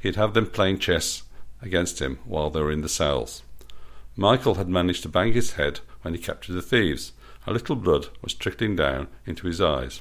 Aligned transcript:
He'd 0.00 0.16
have 0.16 0.34
them 0.34 0.46
playing 0.46 0.80
chess 0.80 1.22
against 1.62 2.00
him 2.00 2.18
while 2.24 2.50
they 2.50 2.60
were 2.60 2.72
in 2.72 2.82
the 2.82 2.88
cells. 2.88 3.42
Michael 4.16 4.56
had 4.56 4.68
managed 4.68 5.02
to 5.04 5.08
bang 5.08 5.32
his 5.32 5.52
head 5.52 5.80
when 6.02 6.12
he 6.12 6.20
captured 6.20 6.54
the 6.54 6.62
thieves, 6.62 7.12
a 7.46 7.52
little 7.52 7.76
blood 7.76 8.08
was 8.22 8.34
trickling 8.34 8.76
down 8.76 9.08
into 9.26 9.46
his 9.46 9.60
eyes. 9.60 10.00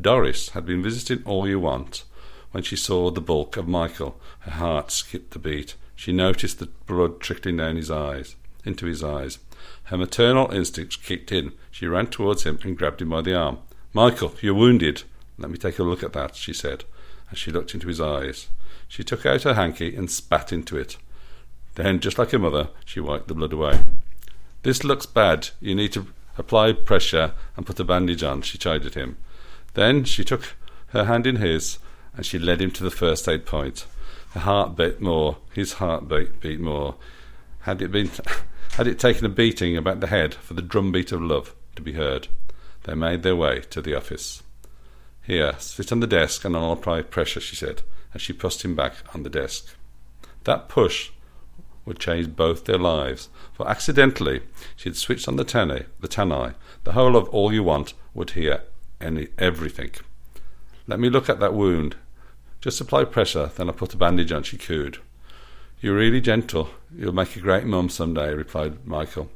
Doris 0.00 0.50
had 0.50 0.66
been 0.66 0.82
visiting 0.82 1.24
All 1.24 1.48
You 1.48 1.60
Want. 1.60 2.04
When 2.50 2.62
she 2.62 2.76
saw 2.76 3.10
the 3.10 3.20
bulk 3.20 3.56
of 3.56 3.66
Michael, 3.66 4.20
her 4.40 4.52
heart 4.52 4.90
skipped 4.90 5.34
a 5.34 5.38
beat. 5.38 5.74
She 5.96 6.12
noticed 6.12 6.58
the 6.58 6.68
blood 6.86 7.20
trickling 7.20 7.56
down 7.56 7.76
his 7.76 7.90
eyes, 7.90 8.36
into 8.64 8.86
his 8.86 9.02
eyes. 9.02 9.38
Her 9.84 9.96
maternal 9.96 10.50
instincts 10.50 10.96
kicked 10.96 11.32
in. 11.32 11.52
She 11.70 11.86
ran 11.86 12.08
towards 12.08 12.44
him 12.44 12.58
and 12.62 12.76
grabbed 12.76 13.02
him 13.02 13.10
by 13.10 13.22
the 13.22 13.34
arm. 13.34 13.58
Michael, 13.92 14.34
you're 14.40 14.54
wounded. 14.54 15.04
Let 15.38 15.50
me 15.50 15.56
take 15.56 15.78
a 15.78 15.84
look 15.84 16.02
at 16.02 16.12
that, 16.12 16.36
she 16.36 16.52
said, 16.52 16.84
as 17.30 17.38
she 17.38 17.50
looked 17.50 17.74
into 17.74 17.88
his 17.88 18.00
eyes. 18.00 18.48
She 18.88 19.02
took 19.02 19.24
out 19.24 19.42
her 19.42 19.54
hanky 19.54 19.94
and 19.96 20.10
spat 20.10 20.52
into 20.52 20.76
it. 20.76 20.96
Then, 21.74 21.98
just 22.00 22.18
like 22.18 22.30
her 22.30 22.38
mother, 22.38 22.68
she 22.84 23.00
wiped 23.00 23.28
the 23.28 23.34
blood 23.34 23.52
away. 23.52 23.80
This 24.62 24.84
looks 24.84 25.06
bad. 25.06 25.50
You 25.60 25.74
need 25.74 25.92
to 25.92 26.06
Apply 26.36 26.72
pressure 26.72 27.34
and 27.56 27.66
put 27.66 27.80
a 27.80 27.84
bandage 27.84 28.22
on, 28.22 28.42
she 28.42 28.58
chided 28.58 28.94
him. 28.94 29.16
Then 29.74 30.04
she 30.04 30.24
took 30.24 30.56
her 30.88 31.04
hand 31.04 31.26
in 31.26 31.36
his 31.36 31.78
and 32.16 32.24
she 32.24 32.38
led 32.38 32.60
him 32.60 32.70
to 32.72 32.84
the 32.84 32.90
first 32.90 33.28
aid 33.28 33.46
point. 33.46 33.86
Her 34.30 34.40
heart 34.40 34.76
beat 34.76 35.00
more, 35.00 35.38
his 35.52 35.74
heart 35.74 36.08
beat, 36.08 36.40
beat 36.40 36.60
more. 36.60 36.96
Had 37.60 37.82
it 37.82 37.92
been 37.92 38.10
had 38.72 38.86
it 38.86 38.98
taken 38.98 39.24
a 39.24 39.28
beating 39.28 39.76
about 39.76 40.00
the 40.00 40.08
head 40.08 40.34
for 40.34 40.54
the 40.54 40.62
drumbeat 40.62 41.12
of 41.12 41.22
love 41.22 41.54
to 41.76 41.82
be 41.82 41.92
heard? 41.92 42.28
They 42.82 42.94
made 42.94 43.22
their 43.22 43.36
way 43.36 43.60
to 43.70 43.80
the 43.80 43.94
office. 43.94 44.42
Here, 45.22 45.54
sit 45.58 45.90
on 45.90 46.00
the 46.00 46.06
desk 46.06 46.44
and 46.44 46.56
I'll 46.56 46.72
apply 46.72 47.02
pressure, 47.02 47.40
she 47.40 47.56
said, 47.56 47.82
as 48.12 48.20
she 48.20 48.32
pushed 48.32 48.64
him 48.64 48.74
back 48.74 48.94
on 49.14 49.22
the 49.22 49.30
desk. 49.30 49.74
That 50.44 50.68
push 50.68 51.10
would 51.84 51.98
change 51.98 52.34
both 52.34 52.64
their 52.64 52.78
lives, 52.78 53.28
for 53.52 53.68
accidentally 53.68 54.42
she 54.76 54.88
had 54.88 54.96
switched 54.96 55.28
on 55.28 55.36
the 55.36 55.44
tannoy, 55.44 55.86
the 56.00 56.08
tannoy. 56.08 56.54
The 56.84 56.92
whole 56.92 57.16
of 57.16 57.28
All 57.28 57.52
You 57.52 57.62
Want 57.62 57.94
would 58.14 58.30
hear 58.30 58.62
any 59.00 59.28
everything. 59.38 59.90
Let 60.86 61.00
me 61.00 61.10
look 61.10 61.28
at 61.28 61.40
that 61.40 61.54
wound. 61.54 61.96
Just 62.60 62.80
apply 62.80 63.04
pressure, 63.04 63.50
then 63.56 63.68
I'll 63.68 63.74
put 63.74 63.94
a 63.94 63.98
bandage 63.98 64.32
on, 64.32 64.42
she 64.42 64.56
cooed. 64.56 64.98
You're 65.80 65.96
really 65.96 66.20
gentle. 66.20 66.70
You'll 66.96 67.12
make 67.12 67.36
a 67.36 67.40
great 67.40 67.64
mum 67.64 67.90
some 67.90 68.14
day, 68.14 68.32
replied 68.32 68.86
Michael. 68.86 69.30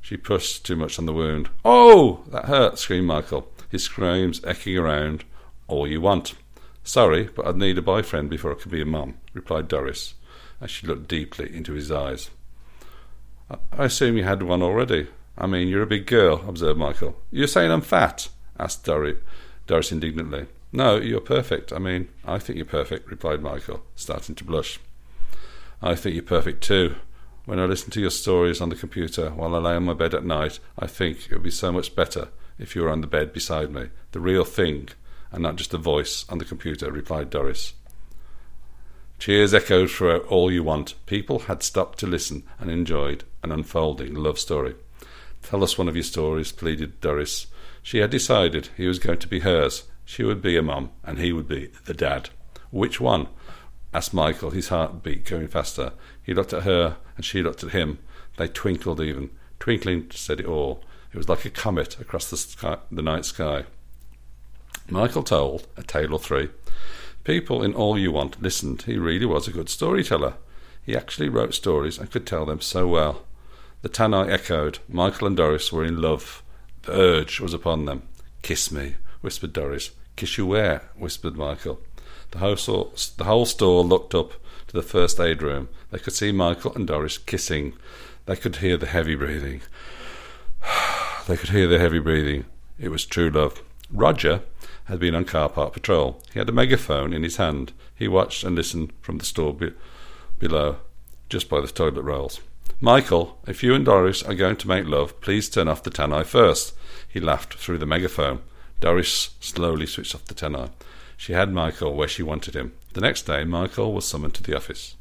She 0.00 0.16
pushed 0.16 0.64
too 0.64 0.76
much 0.76 0.98
on 0.98 1.06
the 1.06 1.12
wound. 1.12 1.50
Oh, 1.64 2.24
that 2.30 2.46
hurt, 2.46 2.78
screamed 2.78 3.06
Michael, 3.06 3.48
his 3.68 3.84
screams 3.84 4.42
echoing 4.44 4.78
around. 4.78 5.24
All 5.68 5.86
you 5.86 6.00
want. 6.00 6.34
Sorry, 6.82 7.24
but 7.34 7.46
I'd 7.46 7.56
need 7.56 7.78
a 7.78 7.82
boyfriend 7.82 8.30
before 8.30 8.50
I 8.50 8.56
could 8.56 8.72
be 8.72 8.80
a 8.80 8.86
mum, 8.86 9.18
replied 9.34 9.68
Doris 9.68 10.14
as 10.60 10.70
she 10.70 10.86
looked 10.86 11.08
deeply 11.08 11.54
into 11.54 11.72
his 11.72 11.90
eyes. 11.90 12.30
I 13.72 13.84
assume 13.84 14.16
you 14.16 14.24
had 14.24 14.42
one 14.42 14.62
already. 14.62 15.08
I 15.36 15.46
mean, 15.46 15.68
you're 15.68 15.82
a 15.82 15.86
big 15.86 16.06
girl, 16.06 16.44
observed 16.46 16.78
Michael. 16.78 17.16
You're 17.30 17.46
saying 17.46 17.70
I'm 17.70 17.80
fat? 17.80 18.28
asked 18.58 18.84
Doris, 18.84 19.18
Doris 19.66 19.90
indignantly. 19.90 20.46
No, 20.72 20.96
you're 20.96 21.20
perfect. 21.20 21.72
I 21.72 21.78
mean, 21.78 22.08
I 22.24 22.38
think 22.38 22.56
you're 22.56 22.66
perfect, 22.66 23.10
replied 23.10 23.40
Michael, 23.40 23.82
starting 23.96 24.34
to 24.36 24.44
blush. 24.44 24.78
I 25.82 25.94
think 25.94 26.14
you're 26.14 26.22
perfect 26.22 26.62
too. 26.62 26.96
When 27.46 27.58
I 27.58 27.64
listen 27.64 27.90
to 27.92 28.00
your 28.00 28.10
stories 28.10 28.60
on 28.60 28.68
the 28.68 28.76
computer 28.76 29.30
while 29.30 29.54
I 29.54 29.58
lay 29.58 29.74
on 29.74 29.84
my 29.84 29.94
bed 29.94 30.14
at 30.14 30.24
night, 30.24 30.60
I 30.78 30.86
think 30.86 31.26
it 31.26 31.32
would 31.32 31.42
be 31.42 31.50
so 31.50 31.72
much 31.72 31.96
better 31.96 32.28
if 32.58 32.76
you 32.76 32.82
were 32.82 32.90
on 32.90 33.00
the 33.00 33.06
bed 33.06 33.32
beside 33.32 33.72
me, 33.72 33.88
the 34.12 34.20
real 34.20 34.44
thing, 34.44 34.90
and 35.32 35.42
not 35.42 35.56
just 35.56 35.74
a 35.74 35.78
voice 35.78 36.26
on 36.28 36.38
the 36.38 36.44
computer, 36.44 36.92
replied 36.92 37.30
Doris. 37.30 37.72
Cheers 39.20 39.52
echoed 39.52 39.90
throughout 39.90 40.24
all 40.28 40.50
you 40.50 40.62
want. 40.62 40.94
People 41.04 41.40
had 41.40 41.62
stopped 41.62 41.98
to 41.98 42.06
listen 42.06 42.42
and 42.58 42.70
enjoyed 42.70 43.24
an 43.42 43.52
unfolding 43.52 44.14
love 44.14 44.38
story. 44.38 44.74
Tell 45.42 45.62
us 45.62 45.76
one 45.76 45.88
of 45.88 45.94
your 45.94 46.04
stories, 46.04 46.52
pleaded 46.52 47.02
Doris. 47.02 47.46
She 47.82 47.98
had 47.98 48.08
decided 48.08 48.70
he 48.78 48.86
was 48.86 48.98
going 48.98 49.18
to 49.18 49.28
be 49.28 49.40
hers. 49.40 49.84
She 50.06 50.24
would 50.24 50.40
be 50.40 50.56
a 50.56 50.62
mum, 50.62 50.92
and 51.04 51.18
he 51.18 51.34
would 51.34 51.46
be 51.46 51.70
the 51.84 51.92
dad. 51.92 52.30
Which 52.70 52.98
one? 52.98 53.28
asked 53.92 54.14
Michael, 54.14 54.52
his 54.52 54.68
heartbeat 54.68 55.26
going 55.26 55.48
faster. 55.48 55.92
He 56.22 56.32
looked 56.32 56.54
at 56.54 56.62
her, 56.62 56.96
and 57.16 57.22
she 57.22 57.42
looked 57.42 57.62
at 57.62 57.72
him. 57.72 57.98
They 58.38 58.48
twinkled 58.48 59.02
even. 59.02 59.28
Twinkling 59.58 60.10
said 60.12 60.40
it 60.40 60.46
all. 60.46 60.82
It 61.12 61.18
was 61.18 61.28
like 61.28 61.44
a 61.44 61.50
comet 61.50 62.00
across 62.00 62.30
the, 62.30 62.38
sky, 62.38 62.78
the 62.90 63.02
night 63.02 63.26
sky. 63.26 63.66
Michael 64.88 65.22
told 65.22 65.66
a 65.76 65.82
tale 65.82 66.14
or 66.14 66.18
three. 66.18 66.48
People 67.24 67.62
in 67.62 67.74
All 67.74 67.98
You 67.98 68.12
Want 68.12 68.40
listened. 68.42 68.82
He 68.82 68.96
really 68.96 69.26
was 69.26 69.46
a 69.46 69.52
good 69.52 69.68
storyteller. 69.68 70.34
He 70.82 70.96
actually 70.96 71.28
wrote 71.28 71.54
stories 71.54 71.98
and 71.98 72.10
could 72.10 72.26
tell 72.26 72.46
them 72.46 72.60
so 72.60 72.88
well. 72.88 73.22
The 73.82 73.88
tannoy 73.88 74.30
echoed. 74.30 74.78
Michael 74.88 75.26
and 75.26 75.36
Doris 75.36 75.72
were 75.72 75.84
in 75.84 76.00
love. 76.00 76.42
The 76.82 76.92
urge 76.92 77.40
was 77.40 77.52
upon 77.52 77.84
them. 77.84 78.02
Kiss 78.42 78.72
me, 78.72 78.94
whispered 79.20 79.52
Doris. 79.52 79.90
Kiss 80.16 80.38
you 80.38 80.46
where? 80.46 80.88
whispered 80.96 81.36
Michael. 81.36 81.80
The 82.30 82.38
whole, 82.38 82.92
the 83.16 83.24
whole 83.24 83.46
store 83.46 83.84
looked 83.84 84.14
up 84.14 84.32
to 84.68 84.72
the 84.72 84.82
first 84.82 85.20
aid 85.20 85.42
room. 85.42 85.68
They 85.90 85.98
could 85.98 86.14
see 86.14 86.32
Michael 86.32 86.74
and 86.74 86.86
Doris 86.86 87.18
kissing. 87.18 87.74
They 88.26 88.36
could 88.36 88.56
hear 88.56 88.76
the 88.76 88.86
heavy 88.86 89.14
breathing. 89.14 89.62
they 91.26 91.36
could 91.36 91.50
hear 91.50 91.66
the 91.66 91.78
heavy 91.78 91.98
breathing. 91.98 92.46
It 92.78 92.88
was 92.88 93.04
true 93.04 93.30
love. 93.30 93.62
Roger 93.92 94.42
had 94.84 94.98
been 94.98 95.14
on 95.14 95.24
car 95.24 95.48
park 95.48 95.72
patrol. 95.72 96.20
He 96.32 96.38
had 96.38 96.48
a 96.48 96.52
megaphone 96.52 97.12
in 97.12 97.22
his 97.22 97.36
hand. 97.36 97.72
He 97.94 98.08
watched 98.08 98.44
and 98.44 98.56
listened 98.56 98.92
from 99.00 99.18
the 99.18 99.24
store 99.24 99.54
be- 99.54 99.72
below, 100.38 100.76
just 101.28 101.48
by 101.48 101.60
the 101.60 101.68
toilet 101.68 102.02
rolls. 102.02 102.40
Michael, 102.80 103.38
if 103.46 103.62
you 103.62 103.74
and 103.74 103.84
Doris 103.84 104.22
are 104.22 104.34
going 104.34 104.56
to 104.56 104.68
make 104.68 104.86
love, 104.86 105.20
please 105.20 105.48
turn 105.48 105.68
off 105.68 105.82
the 105.82 105.90
tannoy 105.90 106.24
first. 106.24 106.74
He 107.08 107.20
laughed 107.20 107.54
through 107.54 107.78
the 107.78 107.86
megaphone. 107.86 108.40
Doris 108.80 109.30
slowly 109.40 109.86
switched 109.86 110.14
off 110.14 110.24
the 110.24 110.34
tenor. 110.34 110.70
She 111.16 111.34
had 111.34 111.52
Michael 111.52 111.94
where 111.94 112.08
she 112.08 112.22
wanted 112.22 112.54
him. 112.54 112.72
The 112.94 113.02
next 113.02 113.22
day, 113.22 113.44
Michael 113.44 113.92
was 113.92 114.06
summoned 114.06 114.34
to 114.34 114.42
the 114.42 114.56
office. 114.56 114.96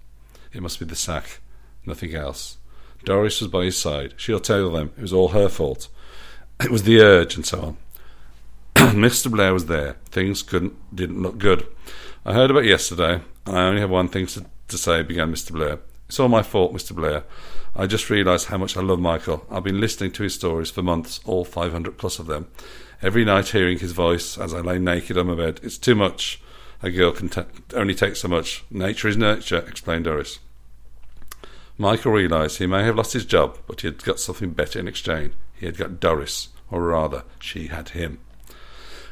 It 0.52 0.62
must 0.62 0.80
be 0.80 0.86
the 0.86 0.96
sack, 0.96 1.40
nothing 1.86 2.14
else. 2.14 2.58
Doris 3.06 3.40
was 3.40 3.50
by 3.50 3.66
his 3.66 3.78
side. 3.78 4.14
She'll 4.18 4.42
tell 4.42 4.72
them 4.72 4.92
it 4.98 5.02
was 5.02 5.14
all 5.14 5.30
her 5.30 5.48
fault. 5.48 5.88
It 6.60 6.72
was 6.72 6.84
the 6.84 7.00
urge, 7.00 7.36
and 7.36 7.46
so 7.46 7.62
on. 7.62 7.78
Mr. 8.94 9.30
Blair 9.30 9.54
was 9.54 9.68
there. 9.68 9.98
Things 10.06 10.42
couldn't 10.42 10.74
didn't 10.96 11.22
look 11.22 11.38
good. 11.38 11.68
I 12.26 12.34
heard 12.34 12.50
about 12.50 12.66
yesterday, 12.66 13.22
and 13.46 13.58
I 13.58 13.68
only 13.68 13.82
have 13.82 13.90
one 13.92 14.08
thing 14.08 14.26
to, 14.28 14.46
to 14.68 14.78
say, 14.80 15.04
began 15.04 15.32
Mr. 15.32 15.52
Blair. 15.52 15.80
It's 16.08 16.20
all 16.20 16.28
my 16.28 16.42
fault, 16.42 16.74
Mr. 16.74 16.96
Blair. 16.96 17.24
I 17.76 17.86
just 17.86 18.10
realised 18.10 18.48
how 18.48 18.58
much 18.58 18.76
I 18.76 18.82
love 18.82 19.00
Michael. 19.00 19.46
I've 19.52 19.64
been 19.64 19.80
listening 19.80 20.12
to 20.14 20.24
his 20.24 20.34
stories 20.34 20.72
for 20.72 20.82
months, 20.82 21.20
all 21.26 21.46
500 21.46 22.00
plus 22.00 22.18
of 22.18 22.26
them. 22.26 22.48
Every 23.04 23.24
night 23.24 23.50
hearing 23.50 23.78
his 23.78 23.92
voice 23.92 24.40
as 24.40 24.56
I 24.56 24.62
lay 24.62 24.80
naked 24.80 25.20
on 25.20 25.28
my 25.28 25.36
bed. 25.36 25.60
It's 25.62 25.78
too 25.78 25.94
much. 25.94 26.42
A 26.82 26.90
girl 26.90 27.12
can 27.12 27.30
t- 27.30 27.44
only 27.76 27.94
take 27.94 28.16
so 28.16 28.28
much. 28.28 28.64
Nature 28.72 29.10
is 29.10 29.18
nurture, 29.18 29.60
explained 29.68 30.06
Doris. 30.06 30.40
Michael 31.78 32.12
realised 32.12 32.58
he 32.58 32.66
may 32.66 32.84
have 32.84 32.96
lost 32.96 33.14
his 33.14 33.26
job, 33.26 33.60
but 33.68 33.82
he 33.82 33.88
had 33.88 34.04
got 34.04 34.20
something 34.20 34.50
better 34.50 34.80
in 34.80 34.88
exchange. 34.88 35.34
He 35.54 35.68
had 35.68 35.78
got 35.78 36.00
Doris, 36.00 36.50
or 36.72 36.82
rather, 36.82 37.24
she 37.40 37.68
had 37.68 37.90
him. 37.90 38.20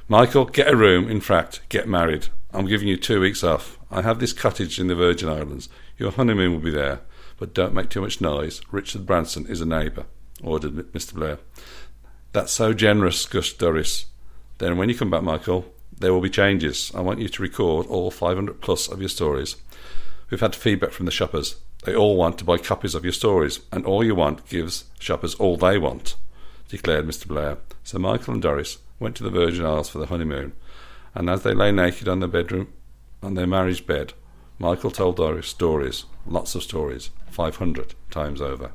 Michael, 0.10 0.46
get 0.46 0.70
a 0.72 0.76
room. 0.76 1.10
In 1.10 1.20
fact, 1.20 1.60
get 1.68 1.86
married. 1.86 2.28
I'm 2.54 2.66
giving 2.66 2.88
you 2.88 2.96
two 2.96 3.20
weeks 3.20 3.44
off. 3.44 3.78
I 3.92 4.04
have 4.04 4.20
this 4.20 4.32
cottage 4.32 4.80
in 4.80 4.88
the 4.88 4.96
Virgin 4.96 5.28
Islands. 5.28 5.68
Your 5.98 6.12
honeymoon 6.12 6.54
will 6.54 6.62
be 6.62 6.72
there, 6.72 7.02
but 7.38 7.54
don't 7.54 7.74
make 7.74 7.90
too 7.90 8.00
much 8.00 8.22
noise. 8.22 8.62
Richard 8.72 9.06
Branson 9.06 9.46
is 9.48 9.60
a 9.60 9.66
neighbour, 9.66 10.06
ordered 10.42 10.76
Mr. 10.94 11.14
Blair. 11.14 11.40
That's 12.32 12.54
so 12.54 12.74
generous, 12.74 13.26
gushed 13.26 13.60
Doris. 13.60 14.06
Then, 14.60 14.78
when 14.78 14.88
you 14.88 14.96
come 14.96 15.10
back, 15.10 15.24
Michael, 15.24 15.66
there 15.92 16.14
will 16.14 16.22
be 16.22 16.30
changes. 16.30 16.90
I 16.96 17.02
want 17.02 17.20
you 17.20 17.28
to 17.28 17.42
record 17.42 17.86
all 17.88 18.10
500 18.10 18.62
plus 18.62 18.88
of 18.88 19.02
your 19.02 19.10
stories. 19.10 19.58
We've 20.30 20.40
had 20.40 20.56
feedback 20.56 20.92
from 20.92 21.06
the 21.06 21.12
shoppers. 21.12 21.58
They 21.84 21.94
all 21.94 22.16
want 22.16 22.38
to 22.38 22.46
buy 22.46 22.60
copies 22.60 22.96
of 22.96 23.04
your 23.04 23.12
stories, 23.12 23.60
and 23.74 23.86
all 23.86 24.06
you 24.06 24.16
want 24.16 24.48
gives 24.48 24.86
shoppers 25.00 25.36
all 25.36 25.58
they 25.58 25.78
want, 25.78 26.16
declared 26.70 27.06
Mr. 27.06 27.28
Blair. 27.28 27.58
So 27.84 28.00
Michael 28.00 28.36
and 28.36 28.42
Doris 28.42 28.78
went 29.00 29.16
to 29.18 29.24
the 29.24 29.30
Virgin 29.30 29.66
Isles 29.66 29.90
for 29.90 30.00
the 30.00 30.08
honeymoon, 30.08 30.54
and 31.14 31.30
as 31.30 31.44
they 31.44 31.54
lay 31.54 31.72
naked 31.72 32.08
on 32.08 32.20
their 32.20 32.30
bedroom, 32.30 32.74
on 33.22 33.34
their 33.34 33.48
marriage 33.48 33.86
bed, 33.86 34.14
Michael 34.60 34.92
told 34.92 35.18
Doris 35.18 35.48
stories, 35.48 36.06
lots 36.26 36.56
of 36.56 36.64
stories, 36.64 37.12
500 37.30 37.94
times 38.10 38.42
over. 38.42 38.72